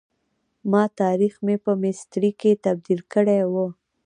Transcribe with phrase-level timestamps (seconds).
[0.71, 3.67] ما تاریخ مې په میسترې کي تبد یل کړی وو.